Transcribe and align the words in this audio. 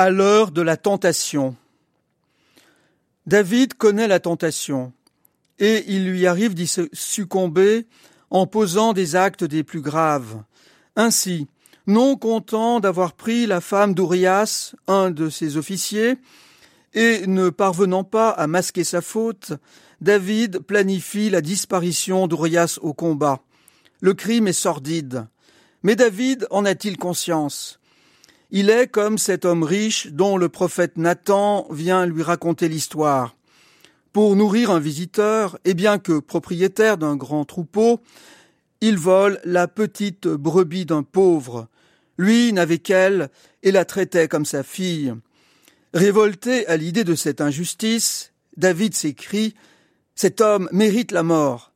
À 0.00 0.10
l'heure 0.10 0.52
de 0.52 0.62
la 0.62 0.76
tentation. 0.76 1.56
David 3.26 3.74
connaît 3.74 4.06
la 4.06 4.20
tentation 4.20 4.92
et 5.58 5.82
il 5.88 6.08
lui 6.08 6.24
arrive 6.28 6.54
d'y 6.54 6.72
succomber 6.92 7.84
en 8.30 8.46
posant 8.46 8.92
des 8.92 9.16
actes 9.16 9.42
des 9.42 9.64
plus 9.64 9.80
graves. 9.80 10.40
Ainsi, 10.94 11.48
non 11.88 12.14
content 12.14 12.78
d'avoir 12.78 13.14
pris 13.14 13.46
la 13.46 13.60
femme 13.60 13.92
d'Urias, 13.92 14.76
un 14.86 15.10
de 15.10 15.28
ses 15.30 15.56
officiers, 15.56 16.14
et 16.94 17.26
ne 17.26 17.50
parvenant 17.50 18.04
pas 18.04 18.30
à 18.30 18.46
masquer 18.46 18.84
sa 18.84 19.00
faute, 19.00 19.52
David 20.00 20.60
planifie 20.60 21.28
la 21.28 21.40
disparition 21.40 22.28
d'Urias 22.28 22.78
au 22.82 22.94
combat. 22.94 23.40
Le 24.00 24.14
crime 24.14 24.46
est 24.46 24.52
sordide. 24.52 25.26
Mais 25.82 25.96
David 25.96 26.46
en 26.52 26.64
a-t-il 26.66 26.98
conscience? 26.98 27.80
Il 28.50 28.70
est 28.70 28.88
comme 28.88 29.18
cet 29.18 29.44
homme 29.44 29.62
riche 29.62 30.08
dont 30.08 30.36
le 30.36 30.48
prophète 30.48 30.96
Nathan 30.96 31.66
vient 31.70 32.06
lui 32.06 32.22
raconter 32.22 32.68
l'histoire. 32.68 33.36
Pour 34.12 34.36
nourrir 34.36 34.70
un 34.70 34.80
visiteur, 34.80 35.58
et 35.64 35.74
bien 35.74 35.98
que 35.98 36.18
propriétaire 36.18 36.96
d'un 36.96 37.16
grand 37.16 37.44
troupeau, 37.44 38.00
il 38.80 38.96
vole 38.96 39.38
la 39.44 39.68
petite 39.68 40.26
brebis 40.26 40.86
d'un 40.86 41.02
pauvre. 41.02 41.68
Lui 42.16 42.52
n'avait 42.52 42.78
qu'elle 42.78 43.28
et 43.62 43.70
la 43.70 43.84
traitait 43.84 44.28
comme 44.28 44.46
sa 44.46 44.62
fille. 44.62 45.14
Révolté 45.92 46.66
à 46.68 46.76
l'idée 46.76 47.04
de 47.04 47.14
cette 47.14 47.40
injustice, 47.40 48.32
David 48.56 48.94
s'écrie 48.94 49.54
cet 50.18 50.40
homme 50.40 50.68
mérite 50.72 51.12
la 51.12 51.22
mort. 51.22 51.70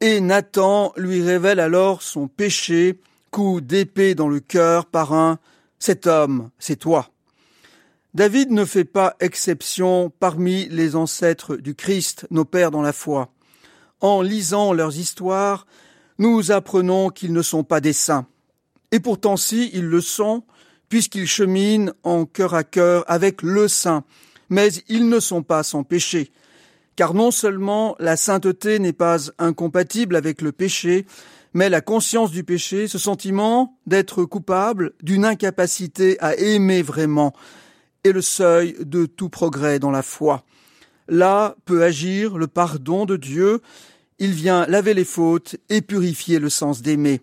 Et 0.00 0.20
Nathan 0.20 0.94
lui 0.96 1.20
révèle 1.20 1.60
alors 1.60 2.00
son 2.00 2.26
péché, 2.26 2.98
coup 3.30 3.60
d'épée 3.60 4.14
dans 4.14 4.28
le 4.28 4.40
cœur 4.40 4.86
par 4.86 5.12
un 5.12 5.38
Cet 5.78 6.06
homme, 6.06 6.50
c'est 6.58 6.76
toi. 6.76 7.10
David 8.14 8.50
ne 8.50 8.64
fait 8.64 8.84
pas 8.84 9.14
exception 9.20 10.10
parmi 10.20 10.68
les 10.68 10.96
ancêtres 10.96 11.56
du 11.56 11.74
Christ, 11.74 12.26
nos 12.30 12.44
pères 12.44 12.70
dans 12.70 12.82
la 12.82 12.92
foi. 12.92 13.28
En 14.00 14.22
lisant 14.22 14.72
leurs 14.72 14.96
histoires, 14.96 15.66
nous 16.18 16.50
apprenons 16.50 17.10
qu'ils 17.10 17.32
ne 17.32 17.42
sont 17.42 17.64
pas 17.64 17.80
des 17.80 17.92
saints. 17.92 18.26
Et 18.90 19.00
pourtant 19.00 19.36
si, 19.36 19.70
ils 19.74 19.84
le 19.84 20.00
sont, 20.00 20.44
puisqu'ils 20.88 21.26
cheminent 21.26 21.92
en 22.04 22.24
cœur 22.24 22.54
à 22.54 22.64
cœur 22.64 23.04
avec 23.08 23.42
le 23.42 23.68
saint, 23.68 24.04
mais 24.48 24.68
ils 24.88 25.08
ne 25.08 25.20
sont 25.20 25.42
pas 25.42 25.62
sans 25.62 25.82
péché 25.82 26.32
car 26.96 27.12
non 27.12 27.30
seulement 27.30 27.94
la 28.00 28.16
sainteté 28.16 28.78
n'est 28.78 28.94
pas 28.94 29.18
incompatible 29.38 30.16
avec 30.16 30.40
le 30.40 30.50
péché, 30.50 31.06
mais 31.56 31.70
la 31.70 31.80
conscience 31.80 32.32
du 32.32 32.44
péché, 32.44 32.86
ce 32.86 32.98
sentiment 32.98 33.78
d'être 33.86 34.26
coupable, 34.26 34.92
d'une 35.02 35.24
incapacité 35.24 36.20
à 36.20 36.36
aimer 36.36 36.82
vraiment, 36.82 37.32
est 38.04 38.12
le 38.12 38.20
seuil 38.20 38.76
de 38.80 39.06
tout 39.06 39.30
progrès 39.30 39.78
dans 39.78 39.90
la 39.90 40.02
foi. 40.02 40.44
Là 41.08 41.56
peut 41.64 41.82
agir 41.82 42.36
le 42.36 42.46
pardon 42.46 43.06
de 43.06 43.16
Dieu, 43.16 43.62
il 44.18 44.32
vient 44.32 44.66
laver 44.66 44.92
les 44.92 45.06
fautes 45.06 45.56
et 45.70 45.80
purifier 45.80 46.40
le 46.40 46.50
sens 46.50 46.82
d'aimer. 46.82 47.22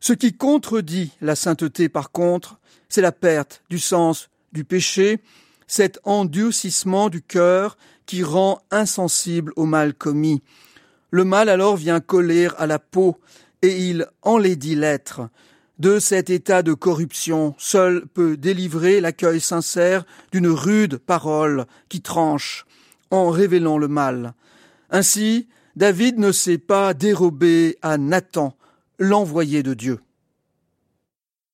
Ce 0.00 0.12
qui 0.12 0.36
contredit 0.36 1.12
la 1.20 1.36
sainteté, 1.36 1.88
par 1.88 2.10
contre, 2.10 2.58
c'est 2.88 3.00
la 3.00 3.12
perte 3.12 3.62
du 3.70 3.78
sens 3.78 4.28
du 4.50 4.64
péché, 4.64 5.20
cet 5.68 6.00
endurcissement 6.02 7.08
du 7.08 7.22
cœur 7.22 7.78
qui 8.06 8.24
rend 8.24 8.60
insensible 8.72 9.52
au 9.54 9.66
mal 9.66 9.94
commis. 9.94 10.42
Le 11.10 11.24
mal 11.24 11.48
alors 11.48 11.76
vient 11.76 12.00
coller 12.00 12.48
à 12.58 12.66
la 12.66 12.78
peau 12.78 13.16
et 13.62 13.88
il 13.88 14.06
enlaidit 14.22 14.76
l'être. 14.76 15.28
De 15.78 15.98
cet 15.98 16.28
état 16.30 16.62
de 16.62 16.74
corruption, 16.74 17.54
seul 17.58 18.06
peut 18.06 18.36
délivrer 18.36 19.00
l'accueil 19.00 19.40
sincère 19.40 20.04
d'une 20.30 20.48
rude 20.48 20.98
parole 20.98 21.64
qui 21.88 22.02
tranche 22.02 22.66
en 23.10 23.30
révélant 23.30 23.78
le 23.78 23.88
mal. 23.88 24.34
Ainsi, 24.90 25.48
David 25.76 26.18
ne 26.18 26.32
s'est 26.32 26.58
pas 26.58 26.94
dérobé 26.94 27.78
à 27.80 27.96
Nathan, 27.96 28.54
l'envoyé 28.98 29.62
de 29.62 29.74
Dieu. 29.74 30.00